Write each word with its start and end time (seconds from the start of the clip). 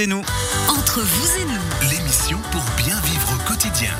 et 0.00 0.06
nous. 0.06 0.22
Entre 0.68 1.00
vous 1.00 1.40
et 1.40 1.44
nous, 1.44 1.90
L'émission 1.90 2.38
pour 2.50 2.62
bien 2.76 3.00
vivre 3.00 3.34
au 3.34 3.48
quotidien. 3.48 3.90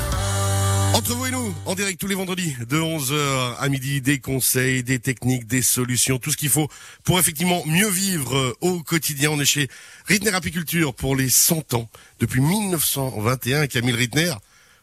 Entre 0.93 1.13
vous 1.13 1.25
et 1.25 1.31
nous, 1.31 1.53
en 1.65 1.75
direct 1.75 1.99
tous 1.99 2.07
les 2.07 2.15
vendredis, 2.15 2.55
de 2.69 2.79
11h 2.79 3.55
à 3.59 3.69
midi, 3.69 4.01
des 4.01 4.19
conseils, 4.19 4.83
des 4.83 4.99
techniques, 4.99 5.47
des 5.47 5.61
solutions, 5.61 6.17
tout 6.17 6.31
ce 6.31 6.37
qu'il 6.37 6.49
faut 6.49 6.69
pour 7.03 7.19
effectivement 7.19 7.63
mieux 7.65 7.89
vivre 7.89 8.37
euh, 8.37 8.53
au 8.61 8.81
quotidien. 8.81 9.31
On 9.31 9.39
est 9.39 9.45
chez 9.45 9.67
Ritner 10.07 10.33
Apiculture 10.33 10.93
pour 10.93 11.15
les 11.15 11.29
100 11.29 11.73
ans, 11.73 11.89
depuis 12.19 12.41
1921, 12.41 13.67
Camille 13.67 13.93
Ritner, 13.93 14.33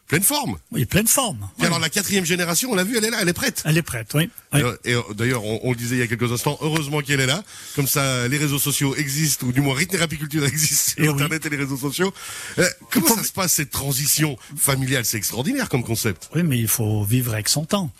pleine 0.07 0.23
forme. 0.23 0.57
Oui, 0.71 0.85
pleine 0.85 1.07
forme. 1.07 1.49
Oui. 1.59 1.65
alors 1.65 1.79
la 1.79 1.89
quatrième 1.89 2.25
génération, 2.25 2.71
on 2.71 2.75
l'a 2.75 2.83
vu, 2.83 2.97
elle 2.97 3.05
est 3.05 3.09
là, 3.09 3.17
elle 3.21 3.29
est 3.29 3.33
prête. 3.33 3.63
Elle 3.65 3.77
est 3.77 3.81
prête, 3.81 4.13
oui. 4.13 4.29
Oui. 4.53 4.61
Euh, 4.61 4.75
Et 4.85 4.93
euh, 4.93 5.01
d'ailleurs, 5.15 5.43
on, 5.43 5.59
on 5.63 5.69
le 5.71 5.75
disait 5.75 5.95
il 5.95 5.99
y 5.99 6.03
a 6.03 6.07
quelques 6.07 6.31
instants, 6.31 6.57
heureusement 6.61 7.01
qu'elle 7.01 7.19
est 7.19 7.25
là. 7.25 7.43
Comme 7.75 7.87
ça, 7.87 8.27
les 8.27 8.37
réseaux 8.37 8.59
sociaux 8.59 8.95
existent, 8.95 9.47
ou 9.47 9.51
du 9.51 9.61
moins 9.61 9.75
Ritner 9.75 10.01
Apiculture 10.01 10.45
existe 10.45 10.95
Eh 10.97 11.03
sur 11.03 11.13
oui. 11.15 11.21
Internet 11.21 11.45
et 11.45 11.49
les 11.49 11.57
réseaux 11.57 11.77
sociaux. 11.77 12.13
Euh, 12.59 12.69
comment 12.91 13.15
ça 13.15 13.23
se 13.23 13.31
passe 13.31 13.53
cette 13.53 13.71
transition 13.71 14.37
familiale? 14.57 15.05
C'est 15.05 15.17
extraordinaire 15.17 15.69
comme 15.69 15.83
concept. 15.83 16.29
Oui, 16.35 16.43
mais 16.43 16.59
il 16.59 16.67
faut 16.67 17.03
vivre 17.03 17.33
avec 17.33 17.49
son 17.49 17.65
temps. 17.65 17.91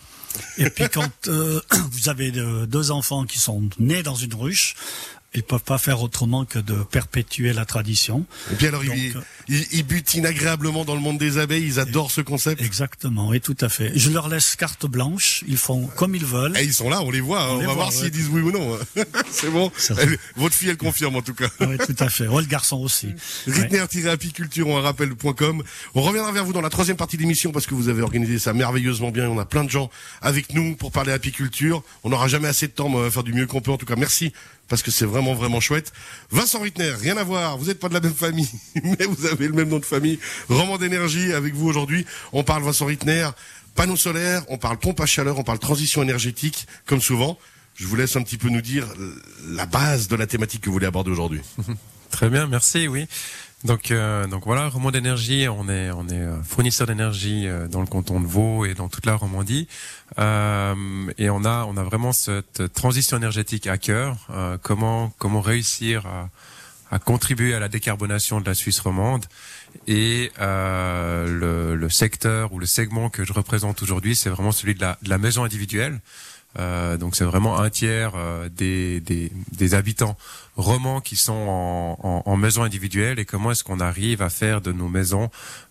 Et 0.58 0.68
puis 0.70 0.84
quand 0.92 1.10
euh, 1.28 1.60
vous 1.92 2.08
avez 2.08 2.30
de- 2.32 2.66
deux 2.66 2.90
enfants 2.90 3.24
qui 3.24 3.38
sont 3.38 3.68
nés 3.78 4.02
dans 4.02 4.16
une 4.16 4.34
ruche, 4.34 4.74
ils 5.34 5.42
peuvent 5.42 5.62
pas 5.62 5.78
faire 5.78 6.00
autrement 6.02 6.44
que 6.44 6.58
de 6.58 6.74
perpétuer 6.74 7.52
la 7.52 7.64
tradition. 7.64 8.24
Et 8.52 8.54
puis 8.56 8.66
alors, 8.68 8.84
Donc, 8.84 8.94
ils, 8.96 9.14
ils, 9.48 9.66
ils 9.72 9.82
butinent 9.82 10.26
agréablement 10.26 10.84
dans 10.84 10.94
le 10.94 11.00
monde 11.00 11.18
des 11.18 11.38
abeilles, 11.38 11.64
ils 11.64 11.80
adorent 11.80 12.10
ce 12.10 12.20
concept. 12.20 12.62
Exactement, 12.62 13.28
oui, 13.28 13.40
tout 13.40 13.56
à 13.60 13.68
fait. 13.68 13.92
Je 13.96 14.10
leur 14.10 14.28
laisse 14.28 14.54
carte 14.56 14.86
blanche, 14.86 15.42
ils 15.48 15.56
font 15.56 15.86
comme 15.96 16.14
ils 16.14 16.24
veulent. 16.24 16.56
Et 16.56 16.62
ils 16.62 16.72
sont 16.72 16.88
là, 16.88 17.02
on 17.02 17.10
les 17.10 17.20
voit, 17.20 17.42
hein, 17.42 17.48
on, 17.50 17.60
les 17.60 17.66
va 17.66 17.72
voit, 17.72 17.74
voir 17.74 17.88
ouais. 17.88 17.94
s'ils 17.94 18.10
disent 18.10 18.28
oui 18.28 18.42
ou 18.42 18.52
non. 18.52 18.78
C'est 19.30 19.50
bon. 19.50 19.72
Elle- 19.98 20.18
votre 20.36 20.54
fille, 20.54 20.68
elle 20.68 20.76
confirme 20.76 21.16
en 21.16 21.22
tout 21.22 21.34
cas. 21.34 21.48
Oui, 21.60 21.76
tout 21.78 21.96
à 21.98 22.08
fait. 22.08 22.28
Ouais, 22.28 22.42
le 22.42 22.48
garçon 22.48 22.78
aussi. 22.78 23.08
Ouais. 23.46 23.80
Ritner-apiculture, 23.80 24.68
on 24.68 24.80
rappelle.com. 24.80 25.62
On 25.94 26.02
reviendra 26.02 26.32
vers 26.32 26.44
vous 26.44 26.52
dans 26.52 26.60
la 26.60 26.70
troisième 26.70 26.96
partie 26.96 27.16
de 27.16 27.22
l'émission 27.22 27.52
parce 27.52 27.66
que 27.66 27.74
vous 27.74 27.88
avez 27.88 28.02
organisé 28.02 28.38
ça 28.38 28.52
merveilleusement 28.52 29.10
bien. 29.10 29.28
On 29.28 29.38
a 29.38 29.44
plein 29.44 29.64
de 29.64 29.70
gens 29.70 29.90
avec 30.22 30.54
nous 30.54 30.76
pour 30.76 30.92
parler 30.92 31.12
apiculture. 31.12 31.82
On 32.04 32.10
n'aura 32.10 32.28
jamais 32.28 32.48
assez 32.48 32.66
de 32.66 32.72
temps, 32.72 32.88
mais 32.88 32.96
on 32.96 33.02
va 33.02 33.10
faire 33.10 33.22
du 33.22 33.32
mieux 33.32 33.46
qu'on 33.46 33.60
peut. 33.60 33.70
En 33.70 33.76
tout 33.76 33.86
cas, 33.86 33.96
merci 33.96 34.32
parce 34.68 34.82
que 34.82 34.90
c'est 34.90 35.04
vraiment, 35.04 35.34
vraiment 35.34 35.60
chouette. 35.60 35.92
Vincent 36.30 36.60
Ritner, 36.60 36.90
rien 36.90 37.16
à 37.16 37.24
voir. 37.24 37.58
Vous 37.58 37.66
n'êtes 37.66 37.78
pas 37.78 37.88
de 37.88 37.94
la 37.94 38.00
même 38.00 38.14
famille, 38.14 38.48
mais 38.82 39.04
vous 39.06 39.26
avez 39.26 39.46
le 39.46 39.54
même 39.54 39.68
nom 39.68 39.78
de 39.78 39.84
famille. 39.84 40.18
Roman 40.48 40.78
d'énergie 40.78 41.32
avec 41.32 41.54
vous 41.54 41.68
aujourd'hui. 41.68 42.06
On 42.32 42.42
parle 42.44 42.62
Vincent 42.62 42.86
Ritner, 42.86 43.28
panneaux 43.74 43.96
solaires, 43.96 44.42
on 44.48 44.58
parle 44.58 44.78
pompe 44.78 45.00
à 45.00 45.06
chaleur, 45.06 45.38
on 45.38 45.44
parle 45.44 45.58
transition 45.58 46.02
énergétique, 46.02 46.66
comme 46.86 47.00
souvent. 47.00 47.38
Je 47.74 47.86
vous 47.86 47.96
laisse 47.96 48.14
un 48.16 48.22
petit 48.22 48.38
peu 48.38 48.48
nous 48.48 48.60
dire 48.60 48.86
la 49.48 49.66
base 49.66 50.08
de 50.08 50.16
la 50.16 50.26
thématique 50.26 50.60
que 50.60 50.66
vous 50.66 50.74
voulez 50.74 50.86
aborder 50.86 51.10
aujourd'hui. 51.10 51.40
Très 52.10 52.30
bien, 52.30 52.46
merci. 52.46 52.86
Oui. 52.86 53.06
Donc, 53.64 53.90
euh, 53.90 54.26
donc 54.26 54.44
voilà, 54.44 54.68
Romand 54.68 54.90
d'énergie, 54.90 55.48
on 55.48 55.68
est 55.70 55.90
on 55.90 56.06
est 56.08 56.20
euh, 56.20 56.42
fournisseur 56.42 56.86
d'énergie 56.86 57.46
euh, 57.46 57.66
dans 57.66 57.80
le 57.80 57.86
canton 57.86 58.20
de 58.20 58.26
Vaud 58.26 58.66
et 58.66 58.74
dans 58.74 58.88
toute 58.88 59.06
la 59.06 59.16
Romandie, 59.16 59.66
Euh, 60.18 60.74
et 61.18 61.28
on 61.30 61.44
a 61.44 61.64
on 61.64 61.76
a 61.76 61.82
vraiment 61.82 62.12
cette 62.12 62.72
transition 62.72 63.16
énergétique 63.16 63.66
à 63.66 63.78
cœur. 63.78 64.28
Euh, 64.30 64.58
comment 64.62 65.12
comment 65.18 65.40
réussir 65.40 66.06
à 66.06 66.28
à 66.90 66.98
contribuer 67.00 67.54
à 67.54 67.58
la 67.58 67.68
décarbonation 67.68 68.40
de 68.40 68.46
la 68.46 68.54
Suisse 68.54 68.78
romande 68.78 69.24
et 69.88 70.30
euh, 70.38 71.26
le, 71.26 71.74
le 71.74 71.88
secteur 71.90 72.52
ou 72.52 72.60
le 72.60 72.66
segment 72.66 73.08
que 73.10 73.24
je 73.24 73.32
représente 73.32 73.82
aujourd'hui, 73.82 74.14
c'est 74.14 74.30
vraiment 74.30 74.52
celui 74.52 74.74
de 74.76 74.80
la, 74.82 74.96
de 75.02 75.08
la 75.08 75.18
maison 75.18 75.42
individuelle. 75.42 75.98
Euh, 76.58 76.96
donc 76.96 77.16
c'est 77.16 77.24
vraiment 77.24 77.58
un 77.58 77.70
tiers 77.70 78.12
euh, 78.14 78.48
des, 78.48 79.00
des, 79.00 79.74
habitants 79.74 80.16
romans 80.56 81.00
qui 81.00 81.16
sont 81.16 81.32
en, 81.32 81.98
en, 82.02 82.22
en 82.24 82.36
maison 82.36 82.62
individuelle 82.62 83.18
et 83.18 83.24
comment 83.24 83.50
est-ce 83.50 83.64
qu'on 83.64 83.80
arrive 83.80 84.22
à 84.22 84.30
faire 84.30 84.60
de 84.60 84.70
nos 84.70 84.88
maisons 84.88 85.30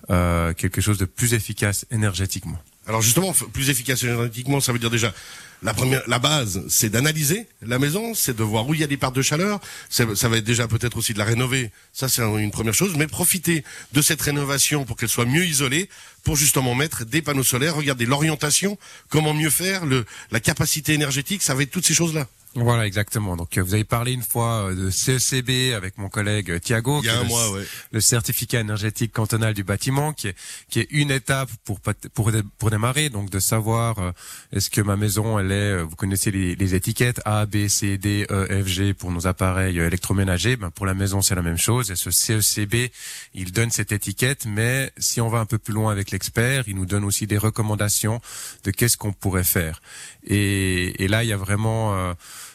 euh, 0.10 0.54
quelque 0.54 0.82
chose 0.82 0.98
de 0.98 1.06
plus 1.06 1.34
efficace 1.34 1.86
énergétiquement? 1.90 2.58
Alors 2.88 3.02
justement, 3.02 3.34
plus 3.54 3.70
efficace 3.70 4.04
énergétiquement, 4.04 4.60
ça 4.60 4.74
veut 4.74 4.80
dire 4.80 4.90
déjà 4.90 5.14
la 5.62 5.74
première, 5.74 6.02
la 6.08 6.20
base, 6.20 6.62
c'est 6.68 6.90
d'analyser 6.90 7.48
la 7.62 7.80
maison, 7.80 8.14
c'est 8.14 8.36
de 8.36 8.44
voir 8.44 8.68
où 8.68 8.74
il 8.74 8.82
y 8.82 8.84
a 8.84 8.88
des 8.88 8.98
parts 8.98 9.14
de 9.14 9.22
chaleur. 9.22 9.62
Ça 9.90 10.04
va 10.06 10.38
être 10.38 10.44
déjà 10.44 10.68
peut-être 10.68 10.98
aussi 10.98 11.14
de 11.14 11.20
la 11.20 11.24
rénover. 11.24 11.72
Ça, 11.94 12.10
c'est 12.10 12.22
un- 12.22 12.38
une 12.38 12.52
première 12.52 12.74
chose. 12.74 12.96
Mais 12.98 13.08
profiter 13.08 13.64
de 13.94 14.02
cette 14.02 14.22
rénovation 14.22 14.84
pour 14.84 14.98
qu'elle 14.98 15.08
soit 15.08 15.24
mieux 15.26 15.46
isolée, 15.46 15.88
pour 16.24 16.36
justement 16.36 16.76
mettre 16.76 17.06
des 17.06 17.22
panneaux 17.22 17.44
solaires. 17.44 17.76
Regardez 17.76 18.06
l'orientation, 18.06 18.78
comment 19.08 19.34
mieux 19.34 19.50
faire, 19.50 19.84
la 20.32 20.40
capacité 20.42 20.94
énergétique, 20.94 21.42
ça 21.42 21.56
va 21.56 21.64
être 21.64 21.72
toutes 21.72 21.86
ces 21.86 21.94
choses-là. 21.94 22.28
Voilà, 22.56 22.86
exactement. 22.86 23.36
Donc 23.36 23.58
euh, 23.58 23.64
vous 23.64 23.74
avez 23.74 23.84
parlé 23.84 24.12
une 24.12 24.22
fois 24.22 24.70
euh, 24.70 24.76
de 24.76 24.90
CECB 24.92 25.74
avec 25.76 25.98
mon 25.98 26.08
collègue 26.08 26.52
euh, 26.52 26.60
Thiago, 26.60 27.00
Il 27.02 27.08
y 27.08 27.10
a 27.10 27.14
qui 27.14 27.18
est 27.18 27.20
un 27.20 27.24
le- 27.24 27.28
mois, 27.30 27.52
ouais. 27.52 27.64
le 27.92 28.00
certificat 28.00 28.60
énergétique 28.60 29.12
cantonal 29.12 29.56
du 29.56 29.64
bâtiment, 29.64 30.14
qui 30.14 30.28
est 30.28 30.36
qui 30.70 30.80
est 30.80 30.88
une 30.92 31.10
étape 31.10 31.50
pour 31.66 31.80
pour 31.82 32.32
pour 32.60 32.70
démarrer, 32.70 33.10
donc 33.10 33.32
de 33.32 33.40
savoir 33.40 34.14
est-ce 34.52 34.70
que 34.70 34.82
ma 34.82 34.96
maison 34.96 35.40
elle 35.40 35.52
est, 35.52 35.82
vous 35.82 35.96
connaissez 35.96 36.30
les, 36.30 36.56
les 36.56 36.76
étiquettes 36.76 37.22
A, 37.26 37.48
B, 37.48 37.68
C, 37.68 37.98
D, 37.98 38.28
E, 38.30 38.64
F, 38.64 38.68
G 38.68 38.94
pour 38.94 39.12
nos 39.12 39.26
appareils 39.26 39.80
électroménagers. 39.80 40.56
Ben 40.56 40.70
pour 40.70 40.86
la 40.86 40.94
maison 40.94 41.22
c'est 41.24 41.34
la 41.36 41.42
même 41.42 41.58
chose. 41.58 41.90
Et 41.90 41.96
ce 41.96 42.12
CECB 42.12 42.92
il 43.34 43.52
donne 43.52 43.72
cette 43.72 43.92
étiquette, 43.92 44.46
mais 44.46 44.92
si 44.98 45.22
on 45.22 45.28
va 45.30 45.40
un 45.40 45.46
peu 45.48 45.58
plus 45.58 45.74
loin 45.74 45.92
avec 45.92 46.12
l'expert, 46.12 46.66
il 46.68 46.76
nous 46.76 46.86
donne 46.86 47.04
aussi 47.04 47.26
des 47.26 47.40
recommandations 47.40 48.22
de 48.64 48.70
qu'est-ce 48.70 48.96
qu'on 48.98 49.12
pourrait 49.14 49.44
faire. 49.44 49.82
Et, 50.28 51.04
et 51.04 51.08
là 51.08 51.24
il 51.24 51.30
y 51.30 51.34
a 51.34 51.38
vraiment 51.38 51.96
euh, 51.96 52.14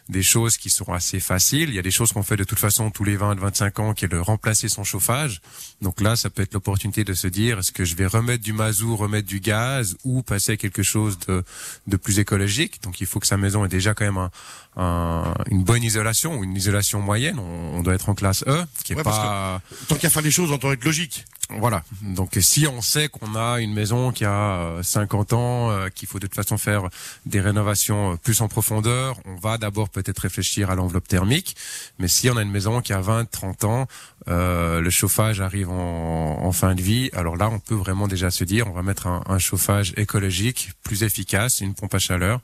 des 0.09 0.23
choses 0.23 0.57
qui 0.57 0.71
sont 0.71 0.93
assez 0.93 1.21
faciles. 1.21 1.69
Il 1.69 1.75
y 1.75 1.79
a 1.79 1.83
des 1.83 1.91
choses 1.91 2.13
qu'on 2.13 2.23
fait 2.23 2.37
de 2.37 2.45
toute 2.45 2.59
façon 2.59 2.91
tous 2.91 3.05
les 3.05 3.17
20-25 3.19 3.81
ans, 3.81 3.93
qui 3.95 4.07
est 4.07 4.09
de 4.09 4.17
remplacer 4.19 4.69
son 4.69 4.83
chauffage. 4.85 5.41
Donc 5.83 6.01
là, 6.01 6.17
ça 6.17 6.31
peut 6.31 6.43
être 6.43 6.55
l'opportunité 6.55 7.05
de 7.05 7.13
se 7.15 7.27
dire, 7.27 7.59
est-ce 7.59 7.73
que 7.73 7.85
je 7.85 7.95
vais 7.95 8.07
remettre 8.07 8.43
du 8.43 8.53
mazout, 8.53 8.97
remettre 8.97 9.29
du 9.29 9.41
gaz, 9.41 9.97
ou 10.05 10.23
passer 10.23 10.53
à 10.53 10.57
quelque 10.57 10.83
chose 10.83 11.19
de, 11.29 11.45
de 11.87 11.97
plus 11.97 12.19
écologique? 12.19 12.83
Donc 12.83 13.01
il 13.01 13.07
faut 13.07 13.21
que 13.21 13.27
sa 13.27 13.37
maison 13.37 13.65
ait 13.65 13.69
déjà 13.69 13.93
quand 13.95 14.05
même 14.07 14.17
un, 14.19 14.31
un- 14.77 15.35
une 15.51 15.63
bonne 15.65 15.83
isolation, 15.83 16.39
ou 16.39 16.45
une 16.45 16.57
isolation 16.57 17.01
moyenne. 17.01 17.39
On, 17.39 17.77
on 17.79 17.83
doit 17.83 17.95
être 17.95 18.09
en 18.09 18.15
classe 18.15 18.45
E, 18.47 18.65
qui 18.85 18.93
est 18.93 18.97
Ouais, 18.97 19.03
parce 19.03 19.19
pas... 19.19 19.61
Tant 19.89 19.97
qu'à 19.97 20.09
faire 20.11 20.23
les 20.23 20.31
choses, 20.31 20.51
on 20.51 20.57
doit 20.57 20.73
être 20.73 20.85
logique. 20.85 21.25
Voilà. 21.51 21.83
Donc 22.03 22.37
si 22.41 22.67
on 22.67 22.83
sait 22.83 23.09
qu'on 23.09 23.35
a 23.35 23.61
une 23.61 23.73
maison 23.73 24.13
qui 24.13 24.27
a 24.27 24.59
euh, 24.59 24.83
50 24.83 25.33
ans, 25.33 25.71
euh, 25.71 25.89
qu'il 25.89 26.07
faut 26.07 26.19
de 26.19 26.27
toute 26.27 26.35
façon 26.35 26.59
faire 26.59 26.89
des 27.25 27.41
rénovations 27.41 28.13
euh, 28.13 28.17
plus 28.17 28.43
en 28.43 28.49
profondeur, 28.49 29.17
on 29.25 29.35
va 29.37 29.57
d'abord 29.57 29.89
peut-être 29.89 30.19
réfléchir 30.19 30.71
à 30.71 30.75
l'enveloppe 30.75 31.09
thermique. 31.09 31.57
Mais 31.99 32.07
si 32.07 32.29
on 32.29 32.37
a 32.37 32.43
une 32.43 32.51
maison 32.51 32.83
qui 32.83 32.93
a 32.93 33.01
20, 33.01 33.31
30 33.31 33.65
ans, 33.65 33.87
euh, 34.29 34.81
le 34.81 34.91
chauffage 34.91 35.41
arrive 35.41 35.71
en, 35.71 36.53
fin 36.53 36.75
de 36.75 36.83
vie, 36.83 37.09
alors 37.13 37.37
là 37.37 37.49
on 37.51 37.61
peut 37.61 37.75
vraiment 37.75 38.09
déjà 38.09 38.31
se 38.31 38.43
dire 38.43 38.67
on 38.69 38.73
va 38.73 38.83
mettre 38.83 39.07
un, 39.07 39.39
chauffage 39.39 39.93
écologique 39.97 40.73
plus 40.83 41.03
efficace, 41.03 41.61
une 41.61 41.75
pompe 41.75 41.95
à 41.95 41.99
chaleur, 41.99 42.41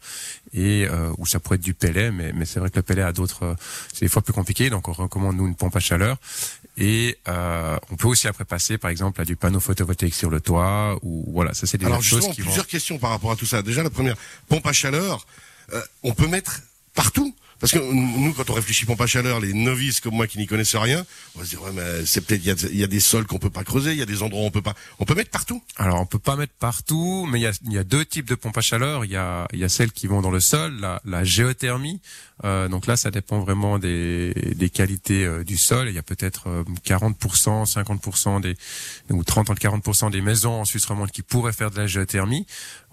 et 0.53 0.87
euh, 0.89 1.11
ou 1.19 1.27
ça 1.27 1.41
pourrait 1.41 1.57
être 1.57 1.63
du 1.63 1.75
pellet, 1.75 2.11
mais, 2.11 2.33
mais 2.33 2.45
c'est 2.45 2.61
vrai 2.61 2.71
que 2.71 2.77
le 2.77 2.83
pellet 2.83 3.03
a 3.03 3.13
d'autres, 3.13 3.45
euh, 3.45 3.55
c'est 3.93 4.05
des 4.05 4.09
fois 4.09 4.23
plus 4.23 4.33
compliqué, 4.33 4.71
donc 4.71 4.89
on 4.89 4.93
recommande 4.93 5.37
nous 5.37 5.47
une 5.47 5.57
pompe 5.57 5.75
à 5.75 5.81
chaleur. 5.81 6.17
Et 6.77 7.19
euh, 7.29 7.77
on 7.91 7.97
peut 7.97 8.09
aussi 8.09 8.27
après 8.27 8.45
passer, 8.45 8.79
par 8.79 8.91
exemple, 8.91 9.21
à 9.21 9.25
du 9.25 9.37
panneau 9.37 9.61
photovoltaïque 9.61 10.15
sur 10.15 10.31
le 10.31 10.41
toit, 10.41 10.99
ou 11.03 11.25
voilà, 11.33 11.55
ça 11.55 11.67
c'est 11.67 11.79
des 11.79 11.87
Alors 11.87 12.03
choses 12.03 12.27
vont. 12.27 12.35
plusieurs 12.35 12.67
questions 12.67 12.99
par 12.99 13.11
rapport 13.11 13.31
à 13.31 13.37
tout 13.37 13.47
ça. 13.47 13.63
Déjà, 13.63 13.83
la 13.83 13.91
première, 13.91 14.17
pompe 14.49 14.67
à 14.67 14.73
chaleur, 14.73 15.25
euh, 15.73 15.81
on 16.03 16.13
peut 16.15 16.27
mettre 16.27 16.63
partout. 16.95 17.35
Parce 17.65 17.73
que 17.73 17.79
nous, 17.79 18.35
quand 18.35 18.51
on 18.51 18.53
réfléchit 18.53 18.85
pompe 18.85 19.01
à 19.01 19.07
chaleur, 19.07 19.41
les 19.41 19.55
novices 19.55 20.01
comme 20.01 20.13
moi 20.13 20.27
qui 20.27 20.37
n'y 20.37 20.47
connaissent 20.47 20.77
rien, 20.77 21.03
on 21.35 21.39
va 21.39 21.47
se 21.47 21.51
dire 21.51 21.63
ouais, 21.63 21.71
mais 21.73 22.05
c'est 22.05 22.21
peut-être 22.21 22.43
il 22.45 22.77
y 22.79 22.85
a, 22.85 22.87
des 22.87 23.01
sols 23.01 23.25
qu'on 23.25 23.39
peut 23.39 23.49
pas 23.49 23.65
creuser, 23.65 23.93
il 23.93 23.99
y 23.99 24.03
a 24.03 24.05
des 24.05 24.23
endroits 24.23 24.43
où 24.43 24.45
on 24.45 24.51
peut 24.51 24.61
pas. 24.61 24.75
On 24.99 25.07
peut 25.07 25.15
mettre 25.15 25.31
partout. 25.31 25.63
Alors 25.79 25.99
on 25.99 26.05
peut 26.05 26.19
pas 26.19 26.37
mettre 26.37 26.53
partout, 26.53 27.27
mais 27.27 27.41
il 27.41 27.43
y 27.45 27.47
a, 27.47 27.53
y 27.71 27.79
a 27.79 27.83
deux 27.83 28.05
types 28.05 28.29
de 28.29 28.35
pompes 28.35 28.59
à 28.59 28.61
chaleur. 28.61 29.07
Il 29.07 29.13
y 29.13 29.17
a, 29.17 29.49
y 29.55 29.65
a 29.65 29.71
celles 29.71 29.93
qui 29.93 30.07
vont 30.09 30.21
dans 30.21 30.31
le 30.31 30.41
sol, 30.41 30.79
la, 30.79 31.01
la 31.07 31.25
géothermie. 31.25 32.03
Euh, 32.45 32.69
donc 32.69 32.87
là, 32.87 32.97
ça 32.97 33.11
dépend 33.11 33.41
vraiment 33.41 33.79
des, 33.79 34.35
des 34.57 34.69
qualités 34.69 35.25
euh, 35.25 35.43
du 35.43 35.57
sol. 35.57 35.89
Il 35.89 35.95
y 35.95 35.99
a 35.99 36.03
peut-être 36.03 36.49
euh, 36.49 36.65
40%, 36.85 37.73
50% 37.73 38.43
des 38.43 38.57
ou 39.11 39.25
30 39.25 39.49
à 39.49 39.55
40% 39.55 40.11
des 40.11 40.21
maisons 40.21 40.61
en 40.61 40.65
Suisse 40.67 40.85
romande 40.85 41.11
qui 41.11 41.23
pourraient 41.23 41.53
faire 41.53 41.71
de 41.71 41.79
la 41.79 41.87
géothermie. 41.87 42.47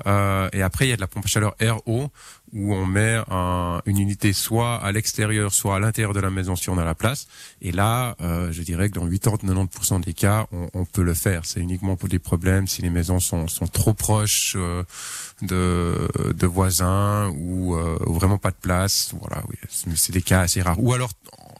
Euh, 0.05 0.49
et 0.53 0.61
après, 0.61 0.85
il 0.85 0.89
y 0.89 0.93
a 0.93 0.95
de 0.95 1.01
la 1.01 1.07
pompe 1.07 1.25
à 1.25 1.27
chaleur 1.27 1.55
RO 1.59 2.11
où 2.53 2.73
on 2.73 2.85
met 2.85 3.17
un- 3.29 3.81
une 3.85 3.97
unité 3.99 4.33
soit 4.33 4.75
à 4.77 4.91
l'extérieur, 4.91 5.53
soit 5.53 5.75
à 5.75 5.79
l'intérieur 5.79 6.13
de 6.13 6.19
la 6.19 6.29
maison 6.29 6.55
si 6.55 6.69
on 6.69 6.77
a 6.77 6.83
la 6.83 6.95
place. 6.95 7.27
Et 7.61 7.71
là, 7.71 8.15
euh, 8.21 8.51
je 8.51 8.61
dirais 8.61 8.89
que 8.89 8.95
dans 8.95 9.07
80-90% 9.07 9.99
des 10.01 10.13
cas, 10.13 10.47
on, 10.51 10.67
on 10.73 10.85
peut 10.85 11.03
le 11.03 11.13
faire. 11.13 11.45
C'est 11.45 11.59
uniquement 11.61 11.95
pour 11.95 12.09
des 12.09 12.19
problèmes 12.19 12.67
si 12.67 12.81
les 12.81 12.89
maisons 12.89 13.19
sont, 13.19 13.47
sont 13.47 13.67
trop 13.67 13.93
proches 13.93 14.53
euh, 14.57 14.83
de, 15.41 16.07
de 16.33 16.47
voisins 16.47 17.29
ou, 17.37 17.75
euh, 17.75 17.97
ou 18.05 18.13
vraiment 18.13 18.37
pas 18.37 18.51
de 18.51 18.55
place. 18.61 19.13
Voilà, 19.19 19.43
oui, 19.49 19.55
c'est- 19.69 20.11
des 20.11 20.21
cas 20.21 20.41
assez 20.41 20.61
rares. 20.61 20.81
Ou 20.83 20.93
alors 20.93 21.11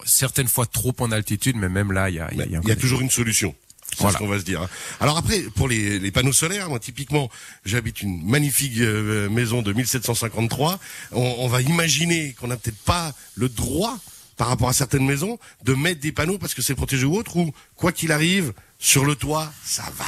certaines 0.06 0.48
fois 0.48 0.66
trop 0.66 0.94
en 1.00 1.12
altitude, 1.12 1.56
mais 1.58 1.70
même 1.70 1.92
là, 1.92 2.10
il 2.10 2.16
y 2.16 2.20
a, 2.20 2.34
y 2.34 2.42
a, 2.42 2.46
il 2.46 2.52
y 2.52 2.56
a 2.58 2.62
y 2.62 2.72
a 2.72 2.76
toujours 2.76 3.02
une 3.02 3.10
solution. 3.10 3.56
C'est 3.92 4.02
Voilà. 4.02 4.14
ce 4.18 4.24
qu'on 4.24 4.28
va 4.30 4.40
se 4.40 4.44
dire. 4.46 4.62
hein. 4.62 4.70
Alors 5.00 5.18
après, 5.18 5.42
pour 5.56 5.68
les, 5.68 6.00
les 6.00 6.12
panneaux 6.12 6.34
solaires, 6.34 6.70
moi 6.70 6.80
typiquement, 6.80 7.30
j'habite 7.66 8.02
une 8.02 8.26
magnifique 8.26 8.78
euh, 8.80 9.30
maison 9.30 9.62
de 9.62 9.74
1753. 9.74 10.80
On, 11.12 11.36
on 11.40 11.48
va 11.48 11.62
imaginer 11.62 12.34
qu'on 12.34 12.48
n'a 12.48 12.58
peut-être 12.58 12.82
pas 12.84 13.14
le 13.36 13.50
droit 13.50 13.98
par 14.38 14.48
rapport 14.48 14.70
à 14.70 14.74
certaines 14.74 15.06
maisons 15.06 15.38
de 15.66 15.74
mettre 15.74 16.00
des 16.02 16.12
panneaux 16.12 16.38
parce 16.38 16.54
que 16.54 16.62
c'est 16.62 16.74
protégé 16.76 17.06
ou 17.06 17.16
autre 17.16 17.38
ou 17.38 17.52
quoi 17.76 17.92
qu'il 17.92 18.12
arrive 18.12 18.54
sur 18.80 19.06
le 19.06 19.16
toit, 19.16 19.52
ça 19.64 19.84
va. 19.98 20.06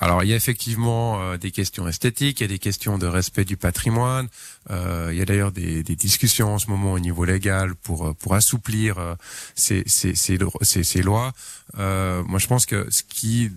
Alors 0.00 0.24
il 0.24 0.30
y 0.30 0.32
a 0.32 0.36
effectivement 0.36 1.20
euh, 1.20 1.36
des 1.36 1.50
questions 1.50 1.86
esthétiques, 1.86 2.40
il 2.40 2.44
y 2.44 2.46
a 2.46 2.48
des 2.48 2.58
questions 2.58 2.98
de 2.98 3.06
respect 3.06 3.44
du 3.44 3.56
patrimoine. 3.56 4.28
Euh, 4.70 5.10
il 5.12 5.18
y 5.18 5.22
a 5.22 5.24
d'ailleurs 5.24 5.52
des, 5.52 5.82
des, 5.82 5.96
discussions 5.96 6.54
en 6.54 6.58
ce 6.58 6.68
moment 6.68 6.92
au 6.92 6.98
niveau 6.98 7.24
légal 7.24 7.74
pour 7.74 8.14
pour 8.16 8.34
assouplir 8.34 8.98
euh, 8.98 9.14
ces, 9.54 9.82
ces, 9.86 10.14
ces, 10.14 10.38
ces, 10.84 11.02
lois. 11.02 11.32
moi 11.76 12.38
je 12.38 12.46
pense 12.46 12.66
que 12.66 12.86
ce 12.90 13.02
qui 13.02 13.50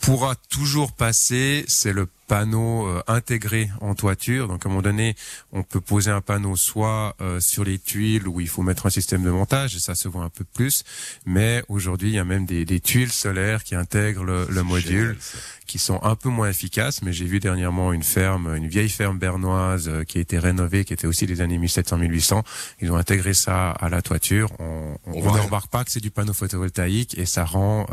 pourra 0.00 0.34
toujours 0.34 0.92
passer, 0.92 1.64
c'est 1.68 1.92
le 1.92 2.06
panneau 2.30 2.86
euh, 2.86 3.02
intégré 3.08 3.70
en 3.80 3.96
toiture. 3.96 4.46
Donc 4.46 4.64
à 4.64 4.68
un 4.68 4.70
moment 4.70 4.82
donné, 4.82 5.16
on 5.50 5.64
peut 5.64 5.80
poser 5.80 6.12
un 6.12 6.20
panneau 6.20 6.54
soit 6.54 7.16
euh, 7.20 7.40
sur 7.40 7.64
les 7.64 7.80
tuiles 7.80 8.28
où 8.28 8.40
il 8.40 8.46
faut 8.46 8.62
mettre 8.62 8.86
un 8.86 8.90
système 8.90 9.24
de 9.24 9.30
montage 9.30 9.74
et 9.74 9.80
ça 9.80 9.96
se 9.96 10.06
voit 10.06 10.22
un 10.22 10.28
peu 10.28 10.44
plus. 10.44 10.84
Mais 11.26 11.64
aujourd'hui, 11.68 12.10
il 12.10 12.14
y 12.14 12.20
a 12.20 12.24
même 12.24 12.46
des, 12.46 12.64
des 12.64 12.78
tuiles 12.78 13.10
solaires 13.10 13.64
qui 13.64 13.74
intègrent 13.74 14.22
le, 14.22 14.46
le 14.48 14.62
module, 14.62 15.18
qui 15.66 15.80
sont 15.80 16.00
un 16.04 16.14
peu 16.14 16.28
moins 16.28 16.48
efficaces. 16.48 17.02
Mais 17.02 17.12
j'ai 17.12 17.24
vu 17.24 17.40
dernièrement 17.40 17.92
une 17.92 18.04
ferme, 18.04 18.54
une 18.54 18.68
vieille 18.68 18.90
ferme 18.90 19.18
bernoise 19.18 19.88
euh, 19.88 20.04
qui 20.04 20.18
a 20.18 20.20
été 20.20 20.38
rénovée, 20.38 20.84
qui 20.84 20.92
était 20.92 21.08
aussi 21.08 21.26
des 21.26 21.40
années 21.40 21.58
1700-1800. 21.58 22.44
Ils 22.80 22.92
ont 22.92 22.96
intégré 22.96 23.34
ça 23.34 23.72
à 23.72 23.88
la 23.88 24.02
toiture. 24.02 24.52
On, 24.60 24.96
on, 25.06 25.34
ne 25.34 25.40
remarque 25.40 25.68
pas 25.68 25.82
que 25.82 25.90
c'est 25.90 25.98
du 25.98 26.12
panneau 26.12 26.32
photovoltaïque 26.32 27.18
et 27.18 27.26
ça 27.26 27.44
rend 27.44 27.88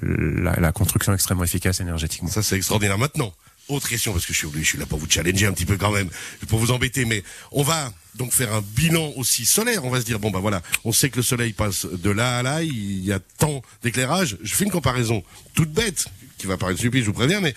la, 0.00 0.54
la 0.60 0.72
construction 0.72 1.12
extrêmement 1.12 1.42
efficace 1.42 1.80
énergétiquement. 1.80 2.28
Ça 2.28 2.44
c'est 2.44 2.56
extraordinaire. 2.56 2.98
Maintenant, 2.98 3.31
autre 3.68 3.88
question, 3.88 4.12
parce 4.12 4.26
que 4.26 4.32
je 4.32 4.38
suis, 4.38 4.48
je 4.54 4.64
suis 4.64 4.78
là 4.78 4.86
pour 4.86 4.98
vous 4.98 5.08
challenger 5.08 5.46
un 5.46 5.52
petit 5.52 5.66
peu 5.66 5.76
quand 5.76 5.90
même, 5.90 6.08
pour 6.48 6.58
vous 6.58 6.70
embêter, 6.70 7.04
mais 7.04 7.22
on 7.50 7.62
va 7.62 7.92
donc 8.14 8.32
faire 8.32 8.52
un 8.52 8.60
bilan 8.60 9.12
aussi 9.16 9.46
solaire. 9.46 9.84
On 9.84 9.90
va 9.90 10.00
se 10.00 10.04
dire, 10.04 10.18
bon 10.18 10.30
bah 10.30 10.40
voilà, 10.40 10.62
on 10.84 10.92
sait 10.92 11.10
que 11.10 11.16
le 11.16 11.22
soleil 11.22 11.52
passe 11.52 11.86
de 11.86 12.10
là 12.10 12.38
à 12.38 12.42
là, 12.42 12.62
il 12.62 13.04
y 13.04 13.12
a 13.12 13.20
tant 13.38 13.62
d'éclairage. 13.82 14.36
Je 14.42 14.54
fais 14.54 14.64
une 14.64 14.70
comparaison 14.70 15.22
toute 15.54 15.72
bête, 15.72 16.06
qui 16.38 16.46
va 16.46 16.56
paraître 16.56 16.78
stupide, 16.78 17.02
je 17.02 17.06
vous 17.06 17.12
préviens, 17.12 17.40
mais 17.40 17.54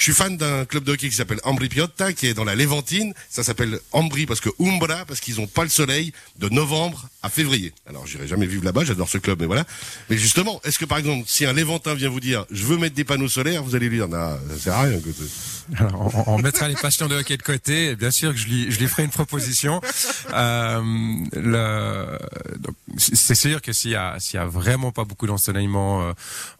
je 0.00 0.04
suis 0.04 0.14
fan 0.14 0.38
d'un 0.38 0.64
club 0.64 0.84
de 0.84 0.92
hockey 0.92 1.10
qui 1.10 1.14
s'appelle 1.14 1.40
Ambri 1.44 1.68
Piotta, 1.68 2.14
qui 2.14 2.26
est 2.26 2.32
dans 2.32 2.44
la 2.44 2.54
Léventine. 2.54 3.12
Ça 3.28 3.42
s'appelle 3.42 3.78
Ambri 3.92 4.24
parce 4.24 4.40
que 4.40 4.48
Umbra, 4.58 5.04
parce 5.04 5.20
qu'ils 5.20 5.42
ont 5.42 5.46
pas 5.46 5.62
le 5.62 5.68
soleil 5.68 6.14
de 6.38 6.48
novembre 6.48 7.10
à 7.22 7.28
février. 7.28 7.74
Alors, 7.86 8.06
j'irai 8.06 8.26
jamais 8.26 8.46
vivre 8.46 8.64
là-bas, 8.64 8.84
j'adore 8.84 9.10
ce 9.10 9.18
club, 9.18 9.40
mais 9.40 9.46
voilà. 9.46 9.66
Mais 10.08 10.16
justement, 10.16 10.58
est-ce 10.64 10.78
que 10.78 10.86
par 10.86 10.96
exemple, 10.96 11.24
si 11.28 11.44
un 11.44 11.52
Léventin 11.52 11.92
vient 11.92 12.08
vous 12.08 12.18
dire, 12.18 12.46
je 12.50 12.64
veux 12.64 12.78
mettre 12.78 12.94
des 12.94 13.04
panneaux 13.04 13.28
solaires, 13.28 13.62
vous 13.62 13.74
allez 13.74 13.90
lui 13.90 13.98
dire, 13.98 14.08
non, 14.08 14.38
ça 14.48 14.58
sert 14.58 14.74
à 14.74 14.82
rien. 14.84 14.98
Alors, 15.76 16.28
on, 16.28 16.38
mettra 16.38 16.66
les 16.66 16.74
passions 16.76 17.06
de 17.06 17.16
hockey 17.16 17.36
de 17.36 17.42
côté. 17.42 17.94
bien 17.94 18.10
sûr 18.10 18.32
que 18.32 18.38
je 18.38 18.46
lui, 18.46 18.72
je 18.72 18.78
lui 18.78 18.88
ferai 18.88 19.04
une 19.04 19.10
proposition. 19.10 19.82
Euh, 20.32 20.80
c'est 22.96 23.34
sûr 23.34 23.60
que 23.60 23.72
s'il 23.72 23.90
y 23.90 23.96
a, 23.96 24.16
a 24.34 24.44
vraiment 24.46 24.92
pas 24.92 25.04
beaucoup 25.04 25.26
d'ensoleillement 25.26 26.02
euh, 26.02 26.12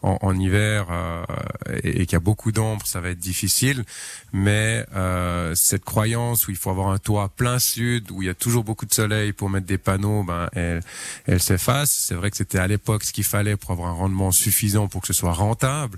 en, 0.03 0.19
en, 0.21 0.39
hiver 0.39 0.87
euh, 0.91 1.23
et, 1.83 2.05
qu'il 2.05 2.13
y 2.13 2.15
a 2.15 2.19
beaucoup 2.19 2.51
d'ombre, 2.51 2.85
ça 2.85 3.01
va 3.01 3.09
être 3.09 3.19
difficile, 3.31 3.85
mais 4.33 4.85
euh, 4.93 5.55
cette 5.55 5.85
croyance 5.85 6.47
où 6.47 6.51
il 6.51 6.57
faut 6.57 6.69
avoir 6.69 6.89
un 6.89 6.97
toit 6.97 7.29
plein 7.29 7.59
sud, 7.59 8.11
où 8.11 8.21
il 8.21 8.25
y 8.25 8.29
a 8.29 8.33
toujours 8.33 8.63
beaucoup 8.63 8.85
de 8.85 8.93
soleil 8.93 9.31
pour 9.31 9.49
mettre 9.49 9.67
des 9.67 9.77
panneaux, 9.77 10.23
ben 10.23 10.49
elle, 10.53 10.81
elle 11.25 11.41
s'efface. 11.41 11.91
C'est 11.91 12.15
vrai 12.15 12.29
que 12.29 12.37
c'était 12.37 12.59
à 12.59 12.67
l'époque 12.67 13.03
ce 13.03 13.13
qu'il 13.13 13.23
fallait 13.23 13.55
pour 13.55 13.71
avoir 13.71 13.89
un 13.89 13.93
rendement 14.03 14.31
suffisant 14.31 14.87
pour 14.87 15.01
que 15.01 15.07
ce 15.07 15.13
soit 15.13 15.33
rentable. 15.33 15.97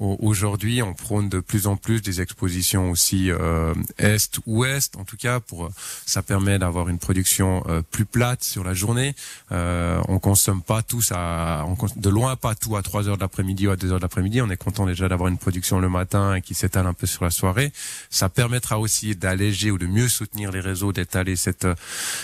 Aujourd'hui, 0.00 0.82
on 0.82 0.94
prône 0.94 1.28
de 1.28 1.40
plus 1.40 1.66
en 1.66 1.76
plus 1.76 2.00
des 2.00 2.22
expositions 2.22 2.90
aussi 2.90 3.30
euh, 3.30 3.74
est-ouest, 3.98 4.96
en 4.96 5.04
tout 5.04 5.18
cas, 5.18 5.40
pour 5.40 5.70
ça 6.06 6.22
permet 6.22 6.58
d'avoir 6.58 6.88
une 6.88 6.98
production 6.98 7.62
euh, 7.68 7.82
plus 7.82 8.06
plate 8.06 8.42
sur 8.42 8.64
la 8.64 8.72
journée. 8.72 9.14
Euh, 9.52 10.00
on 10.08 10.18
consomme 10.18 10.62
pas 10.62 10.82
tous 10.82 11.12
à, 11.14 11.66
de 11.96 12.08
loin 12.08 12.34
pas 12.36 12.54
tout 12.54 12.76
à 12.76 12.82
3 12.82 13.08
heures 13.08 13.16
de 13.16 13.22
l'après-midi 13.22 13.68
ou 13.68 13.72
à 13.72 13.76
2 13.76 13.92
heures 13.92 13.98
de 13.98 14.02
l'après-midi. 14.02 14.40
On 14.40 14.48
est 14.48 14.56
content 14.56 14.86
déjà 14.86 15.06
d'avoir 15.06 15.28
une 15.28 15.38
production 15.38 15.80
le 15.80 15.90
matin 15.90 16.34
et 16.34 16.40
qui 16.40 16.54
s'étale 16.54 16.86
un 16.86 16.94
peu 16.94 17.06
sur 17.06 17.24
la 17.24 17.30
soirée. 17.30 17.70
Ça 18.08 18.30
permettra 18.30 18.78
aussi 18.78 19.16
d'alléger 19.16 19.70
ou 19.70 19.76
de 19.76 19.86
mieux 19.86 20.08
soutenir 20.08 20.50
les 20.50 20.60
réseaux, 20.60 20.94
d'étaler 20.94 21.36
cette 21.36 21.66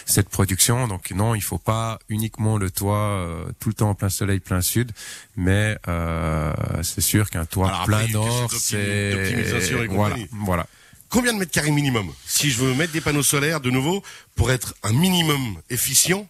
cette 0.06 0.30
production. 0.30 0.88
Donc 0.88 1.10
non, 1.10 1.34
il 1.34 1.42
faut 1.42 1.58
pas 1.58 1.98
uniquement 2.08 2.56
le 2.56 2.70
toit 2.70 2.96
euh, 2.96 3.44
tout 3.60 3.68
le 3.68 3.74
temps 3.74 3.90
en 3.90 3.94
plein 3.94 4.08
soleil, 4.08 4.40
plein 4.40 4.60
sud, 4.60 4.92
mais 5.36 5.76
euh, 5.88 6.52
c'est 6.82 7.00
sûr 7.00 7.30
qu'un 7.30 7.44
toit 7.44 7.65
plein 7.84 8.08
nord, 8.08 8.50
c'est 8.52 9.86
voilà, 9.88 10.16
voilà. 10.32 10.66
Combien 11.08 11.32
de 11.32 11.38
mètres 11.38 11.52
carrés 11.52 11.70
minimum 11.70 12.12
Si 12.26 12.50
je 12.50 12.58
veux 12.58 12.74
mettre 12.74 12.92
des 12.92 13.00
panneaux 13.00 13.22
solaires 13.22 13.60
de 13.60 13.70
nouveau 13.70 14.02
pour 14.34 14.50
être 14.50 14.74
un 14.82 14.92
minimum 14.92 15.56
efficient. 15.70 16.26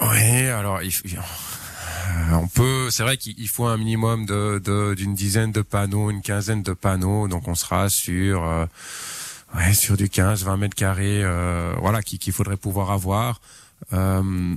Oui, 0.00 0.46
alors 0.46 0.82
il, 0.82 0.92
on 2.32 2.48
peut, 2.48 2.90
c'est 2.90 3.02
vrai 3.02 3.16
qu'il 3.16 3.48
faut 3.48 3.66
un 3.66 3.76
minimum 3.76 4.26
de 4.26 4.94
d'une 4.94 5.14
dizaine 5.14 5.52
de 5.52 5.62
panneaux, 5.62 6.10
une 6.10 6.22
quinzaine 6.22 6.62
de 6.62 6.72
panneaux, 6.72 7.28
donc 7.28 7.48
on 7.48 7.54
sera 7.54 7.88
sur 7.88 8.44
euh, 8.44 8.66
ouais, 9.56 9.72
sur 9.74 9.96
du 9.96 10.06
15-20 10.06 10.56
mètres 10.56 10.74
carrés, 10.74 11.22
euh, 11.22 11.74
voilà, 11.80 12.02
qu'il 12.02 12.32
faudrait 12.32 12.56
pouvoir 12.56 12.90
avoir. 12.90 13.40
Euh, 13.92 14.54